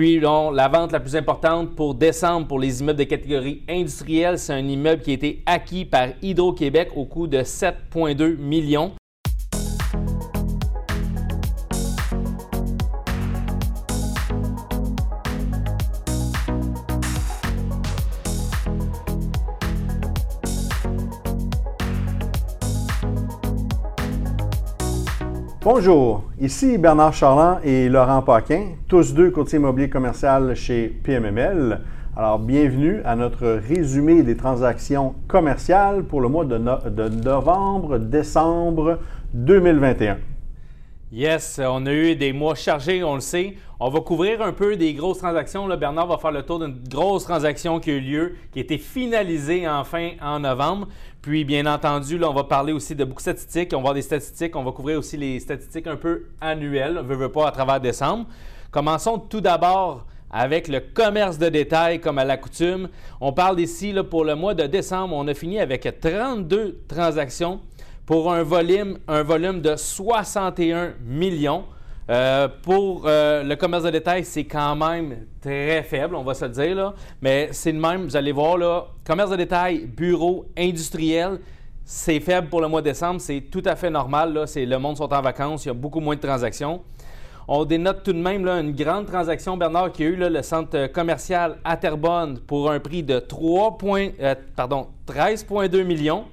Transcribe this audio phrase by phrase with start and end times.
[0.00, 4.54] Puis la vente la plus importante pour décembre pour les immeubles de catégorie industrielle, c'est
[4.54, 8.92] un immeuble qui a été acquis par Hydro-Québec au coût de 7,2 millions.
[25.62, 31.82] Bonjour, ici Bernard Charland et Laurent Paquin, tous deux courtiers immobiliers commercial chez PMML.
[32.16, 39.00] Alors, bienvenue à notre résumé des transactions commerciales pour le mois de, de novembre-décembre
[39.34, 40.16] 2021.
[41.12, 43.56] Yes, on a eu des mois chargés, on le sait.
[43.80, 45.66] On va couvrir un peu des grosses transactions.
[45.76, 48.78] Bernard va faire le tour d'une grosse transaction qui a eu lieu, qui a été
[48.78, 50.86] finalisée enfin en novembre.
[51.20, 53.70] Puis, bien entendu, on va parler aussi de beaucoup de statistiques.
[53.72, 54.54] On va voir des statistiques.
[54.54, 58.26] On va couvrir aussi les statistiques un peu annuelles, veut, veut pas, à travers décembre.
[58.70, 62.88] Commençons tout d'abord avec le commerce de détail comme à la coutume.
[63.20, 65.16] On parle ici pour le mois de décembre.
[65.16, 67.60] On a fini avec 32 transactions
[68.06, 71.64] pour un volume, un volume de 61 millions.
[72.10, 76.44] Euh, pour euh, le commerce de détail, c'est quand même très faible, on va se
[76.44, 76.74] le dire.
[76.74, 76.94] Là.
[77.22, 81.38] Mais c'est le même, vous allez voir, là, commerce de détail, bureau, industriel,
[81.84, 83.20] c'est faible pour le mois de décembre.
[83.20, 84.32] C'est tout à fait normal.
[84.32, 84.44] Là.
[84.56, 86.80] Le monde sont en vacances, il y a beaucoup moins de transactions.
[87.46, 91.58] On dénote tout de même une grande transaction, Bernard, qui a eu le centre commercial
[91.64, 96.26] à Terrebonne pour un prix de 3 euh, pardon, 13,2 millions.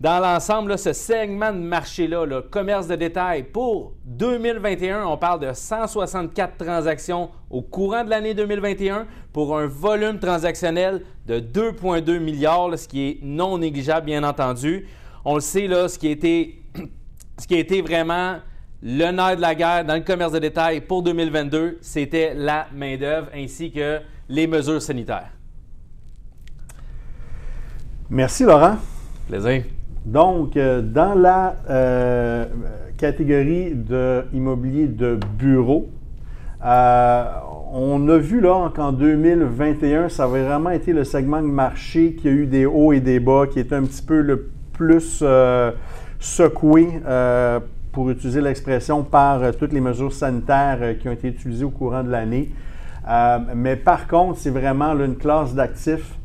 [0.00, 5.52] Dans l'ensemble, ce segment de marché-là, le commerce de détail, pour 2021, on parle de
[5.52, 12.86] 164 transactions au courant de l'année 2021 pour un volume transactionnel de 2,2 milliards, ce
[12.86, 14.86] qui est non négligeable, bien entendu.
[15.24, 16.62] On le sait, là, ce qui a été,
[17.38, 18.36] ce qui a été vraiment
[18.80, 23.30] le nerf de la guerre dans le commerce de détail pour 2022, c'était la main-d'œuvre
[23.34, 25.32] ainsi que les mesures sanitaires.
[28.08, 28.76] Merci, Laurent.
[29.26, 29.64] Plaisir.
[30.08, 32.46] Donc, euh, dans la euh,
[32.96, 35.90] catégorie de immobilier de bureau,
[36.64, 37.24] euh,
[37.74, 42.26] on a vu là qu'en 2021, ça avait vraiment été le segment de marché qui
[42.26, 45.22] a eu des hauts et des bas, qui était un petit peu le plus
[46.18, 46.88] secoué,
[47.92, 52.10] pour utiliser l'expression, par toutes les mesures sanitaires qui ont été utilisées au courant de
[52.10, 52.50] l'année.
[53.54, 56.18] mais par contre, c'est vraiment une classe d'actifs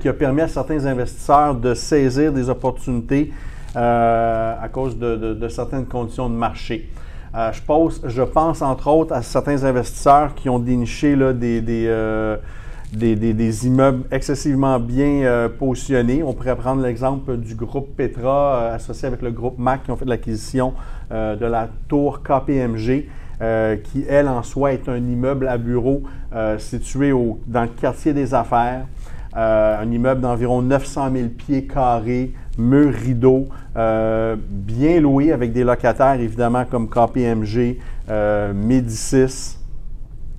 [0.00, 3.32] qui a permis à certains investisseurs de saisir des opportunités
[3.76, 6.88] euh, à cause de, certaines conditions de marché.
[7.34, 11.60] Euh, je, pense, je, pense, entre autres à certains investisseurs qui ont déniché là, des,
[11.60, 16.22] des, immeubles excessivement bien positionnés.
[16.22, 20.06] On pourrait prendre l'exemple du groupe Petra associé avec le groupe MAC qui ont fait
[20.06, 20.72] l'acquisition
[21.10, 23.08] de la tour KPMG.
[23.84, 26.02] qui, elle, en soi, est un immeuble à bureau
[26.56, 28.86] situé au, dans le quartier des affaires.
[29.36, 35.62] Euh, un immeuble d'environ 900 000 pieds carrés, murs rideaux, euh, bien loué avec des
[35.62, 39.58] locataires évidemment comme KPMG, euh, Médicis,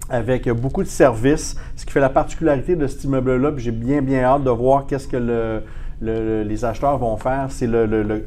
[0.10, 1.56] avec beaucoup de services.
[1.76, 5.08] Ce qui fait la particularité de cet immeuble-là, j'ai bien bien hâte de voir qu'est-ce
[5.08, 5.62] que
[6.02, 7.48] les acheteurs vont faire.
[7.50, 8.26] C'est le,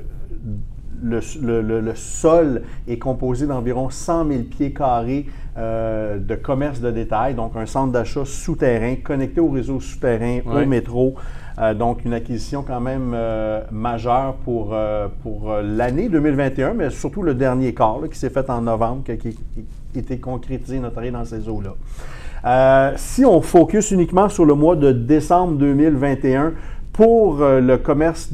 [1.94, 5.26] sol est composé d'environ 100 000 pieds carrés
[5.58, 10.64] euh, de commerce de détail, donc un centre d'achat souterrain connecté au réseau souterrain, au
[10.64, 11.16] métro.
[11.58, 14.74] Euh, donc, une acquisition quand même euh, majeure pour,
[15.22, 19.98] pour l'année 2021, mais surtout le dernier quart qui s'est fait en novembre, qui, a
[19.98, 22.94] été concrétisé notamment dans ces eaux-là.
[22.96, 26.52] si on focus uniquement sur le mois de décembre 2021,
[27.00, 28.28] pour euh, le commerce,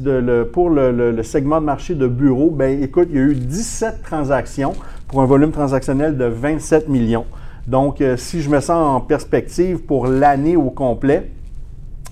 [0.51, 4.73] pour le, segment de marché de bureaux, ben écoute, il y a eu 17 transactions
[5.07, 7.23] pour un volume transactionnel de 27 millions.
[7.65, 11.31] Donc, euh, si je me sens en perspective pour l'année au complet,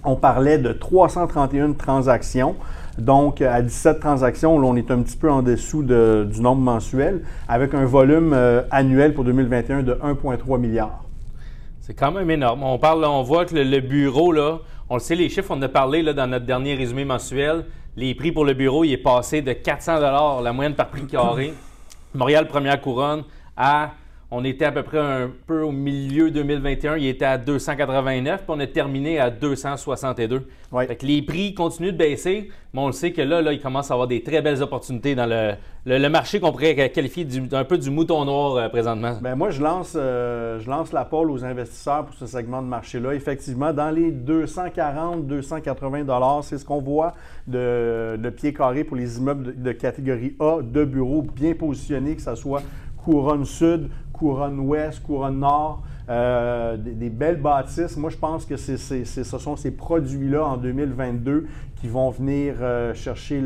[0.05, 2.55] on parlait de 331 transactions.
[2.97, 7.23] Donc, à 17 transactions, là, on est un petit peu en dessous du nombre mensuel,
[7.49, 11.04] avec un volume euh, annuel pour 2021 de 1,3 milliard.
[11.85, 12.63] C'est quand même énorme.
[12.63, 14.57] On parle, on voit que le bureau, là,
[14.89, 17.65] on le sait, les chiffres, on a parlé là, dans notre dernier résumé mensuel.
[17.95, 19.99] Les prix pour le bureau, il est passé de 400
[20.41, 21.53] la moyenne par prix carré,
[22.15, 23.23] Montréal première couronne,
[23.55, 23.91] à
[24.37, 28.45] on était à peu près un peu au milieu 2021, il était à 289, puis
[28.49, 30.45] on a terminé à 262.
[31.01, 33.93] les prix continuent de baisser, mais on le sait que là, là, il commence à
[33.93, 35.55] avoir des très belles opportunités dans le,
[36.09, 39.17] marché qu'on pourrait qualifier d'un peu du mouton noir euh, présentement.
[39.21, 42.67] Bien, moi, je lance, euh, je lance la pole aux investisseurs pour ce segment de
[42.67, 43.13] marché-là.
[43.13, 47.13] Effectivement, dans les 240-280 c'est ce qu'on voit
[47.47, 52.17] de, de pied carré pour les immeubles de, de catégorie A, de bureaux bien positionnés,
[52.17, 52.63] que ce soit
[53.05, 55.83] couronne sud, couronne ouest, couronne nord.
[56.09, 57.97] euh, des, belles bâtisses.
[57.97, 61.47] Moi, je pense que ce sont ces produits-là en 2022
[61.81, 63.41] qui vont venir euh, chercher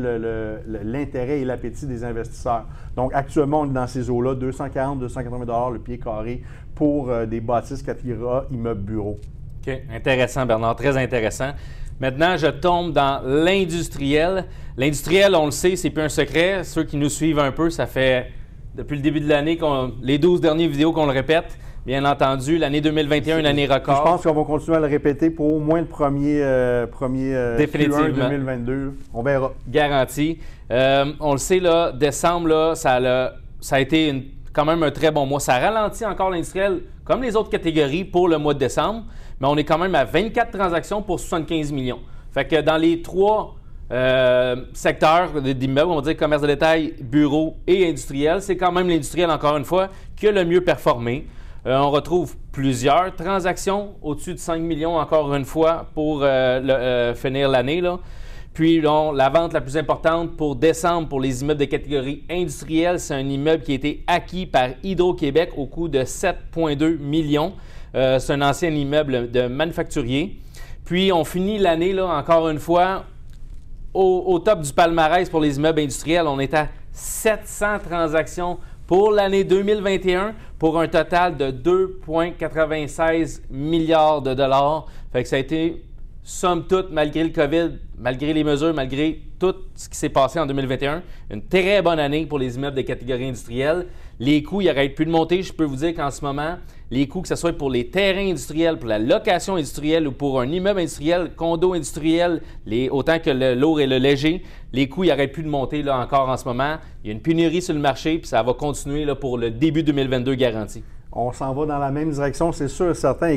[0.84, 2.66] l'intérêt et l'appétit des investisseurs.
[2.96, 6.42] Donc, actuellement, on est dans ces eaux-là, 240-280 le pied carré
[6.74, 8.00] pour euh, des bâtisses 4
[8.50, 9.18] immeubles bureaux.
[9.66, 11.52] OK, intéressant, Bernard, très intéressant.
[11.98, 14.44] Maintenant, je tombe dans l'industriel.
[14.76, 16.64] L'industriel, on le sait, c'est plus un secret.
[16.64, 18.32] Ceux qui nous suivent un peu, ça fait
[18.74, 19.58] depuis le début de l'année,
[20.02, 21.58] les 12 dernières vidéos qu'on le répète.
[21.86, 23.96] Bien entendu, l'année 2021, une année record.
[23.96, 27.34] Je pense qu'on va continuer à le répéter pour au moins le premier, euh, premier
[27.34, 28.28] euh, Définitivement.
[28.28, 28.92] 2022.
[29.14, 29.54] On verra.
[29.66, 30.38] Garanti.
[30.70, 34.90] Euh, on le sait, là, décembre, là, ça, a, ça a été quand même un
[34.90, 35.40] très bon mois.
[35.40, 39.04] Ça ralentit encore l'industriel, comme les autres catégories, pour le mois de décembre.
[39.40, 42.00] Mais on est quand même à 24 transactions pour 75 millions.
[42.30, 43.56] Fait que dans les trois
[43.92, 48.40] euh, secteur d'immeubles, on va dire commerce de détail, bureau et industriel.
[48.40, 51.26] C'est quand même l'industriel, encore une fois, qui a le mieux performé.
[51.66, 57.48] Euh, on retrouve plusieurs transactions au-dessus de 5 millions, encore une fois, pour euh, finir
[57.48, 57.82] l'année.
[58.54, 63.14] Puis la vente la plus importante pour décembre pour les immeubles de catégorie industrielle, c'est
[63.14, 67.54] un immeuble qui a été acquis par Hydro-Québec au coût de 7,2 millions.
[67.92, 70.40] c'est un ancien immeuble de manufacturier.
[70.84, 73.04] Puis on finit l'année, encore une fois,
[73.92, 76.26] au, top du palmarès pour les immeubles industriels.
[76.26, 84.34] On est à 700 transactions pour l'année 2021 pour un total de 2,96 milliards de
[84.34, 84.86] dollars.
[85.12, 85.84] Fait que ça a été,
[86.22, 90.46] somme toute, malgré le COVID, malgré les mesures, malgré tout ce qui s'est passé en
[90.46, 93.86] 2021, une très bonne année pour les immeubles de catégorie industrielle.
[94.18, 95.42] Les coûts, ils n'arrêtent plus de monter.
[95.42, 96.56] Je peux vous dire qu'en ce moment,
[96.90, 100.40] les coûts, que ce soit pour les terrains industriels, pour la location industrielle ou pour
[100.40, 102.42] un immeuble industriel, condo industriel,
[102.90, 106.28] autant que le lourd et le léger, les coûts n'arrêtent plus de monter là, encore
[106.28, 106.76] en ce moment.
[107.02, 109.82] Il y a une pénurie sur le marché, puis ça va continuer pour le début
[109.82, 110.82] 2022 garanti.
[111.12, 112.94] On s'en va dans la même direction, c'est sûr.
[112.94, 113.36] Certains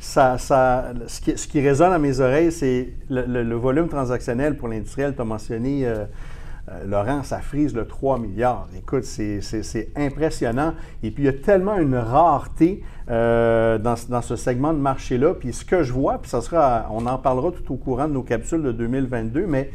[0.00, 5.14] ça, ce, qui, résonne à mes oreilles, c'est le, volume transactionnel pour l'industriel.
[5.14, 6.04] Tu as mentionné euh,
[6.70, 8.68] euh, Laurent, ça frise le 3 milliards.
[8.76, 10.74] Écoute, c'est impressionnant.
[11.02, 15.34] Et puis, il y a tellement une rareté euh, dans, ce segment de marché-là.
[15.34, 18.14] Puis, ce que je vois, puis ça sera, on en parlera tout au courant de
[18.14, 19.70] nos capsules de 2022, mais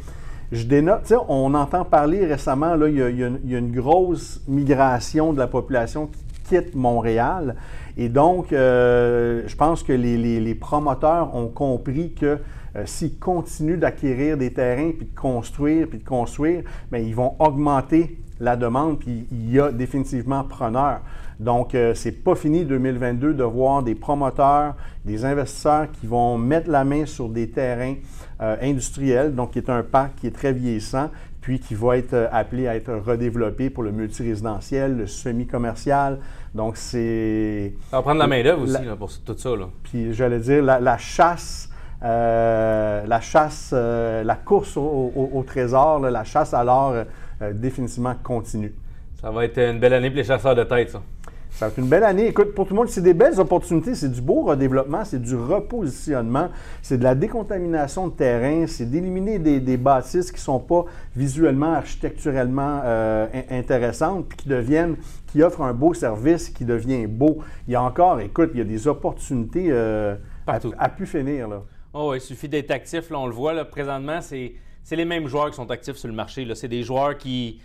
[0.52, 5.32] je dénote, tu sais, on entend parler récemment, là, il y, a, une grosse migration
[5.32, 7.56] de la population qui quitte Montréal.
[7.96, 12.38] Et donc, euh, je pense que les, promoteurs ont compris que
[12.76, 17.34] euh, s'ils continuent d'acquérir des terrains, puis de construire, puis de construire, bien, ils vont
[17.38, 21.00] augmenter la demande, puis il y a définitivement preneurs.
[21.40, 24.74] Donc, ce euh, c'est pas fini 2022 de voir des promoteurs,
[25.06, 27.94] des investisseurs qui vont mettre la main sur des terrains
[28.42, 32.28] euh, industriels, donc qui est un parc qui est très vieillissant, puis qui va être
[32.30, 36.18] appelé à être redéveloppé pour le multirésidentiel, le semi-commercial.
[36.54, 37.72] Donc, c'est.
[37.90, 39.56] Ça va prendre la main-d'œuvre aussi pour tout ça.
[39.56, 39.68] Là.
[39.84, 41.70] Puis, j'allais dire, la chasse
[43.06, 46.94] la chasse, euh, la course au, trésor, la chasse à l'or
[47.42, 48.74] euh, définitivement continue.
[49.20, 51.02] Ça va être une belle année pour les chasseurs de tête, ça.
[51.50, 52.26] Ça va être une belle année.
[52.26, 55.34] Écoute, pour tout le monde, c'est des belles opportunités, c'est du beau redéveloppement, c'est du
[55.34, 56.50] repositionnement,
[56.82, 60.84] c'est de la décontamination de terrain, c'est d'éliminer des, bâtisses qui ne sont pas
[61.16, 62.82] visuellement, architecturellement
[63.50, 64.96] intéressantes, puis qui deviennent,
[65.28, 67.38] qui offrent un beau service, qui devient beau.
[67.66, 70.18] Il y a encore, écoute, il y a des opportunités à,
[70.78, 71.48] à, pu finir.
[71.48, 71.62] Là.
[71.98, 73.08] Oh, il suffit d'être actif.
[73.08, 74.52] Là, on le voit présentement, c'est
[74.90, 76.46] les mêmes joueurs qui sont actifs sur le marché.
[76.54, 77.58] C'est des joueurs qui,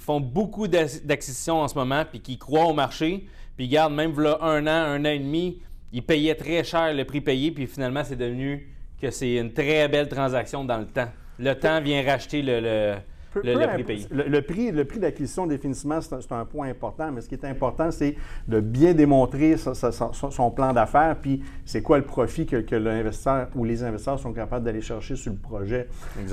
[0.00, 3.26] font beaucoup d'acquisitions en ce moment puis qui croient au marché.
[3.58, 5.60] Puis gardent même là, un an, un an et demi,
[5.92, 7.50] ils payaient très cher le prix payé.
[7.50, 8.66] Puis finalement, c'est devenu
[8.98, 11.10] que c'est une très belle transaction dans le temps.
[11.38, 12.94] Le temps vient racheter le,
[13.30, 18.16] prix Le, prix, d'acquisition, définitivement, c'est un, point important, mais ce qui est important, c'est
[18.48, 23.82] de bien démontrer son, plan d'affaires, puis c'est quoi le profit que, l'investisseur ou les
[23.82, 25.88] investisseurs sont capables d'aller chercher sur le projet.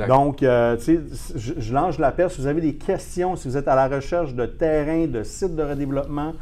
[0.08, 1.00] Donc, euh, tu sais,
[1.36, 2.30] je, lance l'appel.
[2.30, 5.56] Si vous avez des questions, si vous êtes à la recherche de terrain, de sites
[5.56, 6.34] de redéveloppement,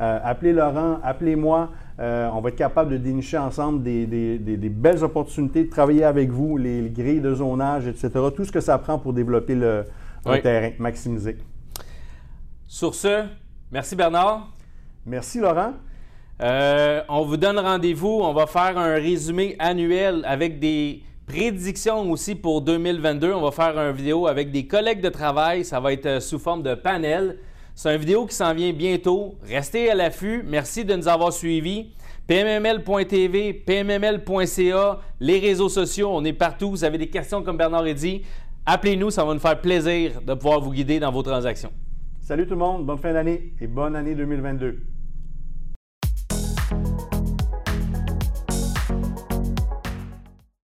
[0.00, 1.70] appelez Laurent, appelez-moi.
[2.00, 6.56] Euh, on va être capable de dénicher ensemble des, belles opportunités, de travailler avec vous,
[6.56, 8.10] les, grilles de zonage, etc.
[8.34, 9.84] Tout ce que ça prend pour développer le,
[10.42, 11.36] terrain, maximiser.
[12.66, 13.24] Sur ce,
[13.70, 14.48] merci Bernard.
[15.04, 15.74] Merci Laurent.
[16.40, 18.20] Euh, on vous donne rendez-vous.
[18.22, 23.32] On va faire un résumé annuel avec des prédictions aussi pour 2022.
[23.34, 25.66] On va faire une vidéo avec des collègues de travail.
[25.66, 27.36] Ça va être euh, sous forme de panel.
[27.82, 29.36] C'est une vidéo qui s'en vient bientôt.
[29.42, 30.44] Restez à l'affût.
[30.46, 31.94] Merci de nous avoir suivis.
[32.26, 36.68] PMML.tv, PMML.ca, les réseaux sociaux, on est partout.
[36.68, 38.20] Vous avez des questions comme Bernard a dit,
[38.66, 41.72] appelez-nous, ça va nous faire plaisir de pouvoir vous guider dans vos transactions.
[42.20, 44.82] Salut tout le monde, bonne fin d'année et bonne année 2022.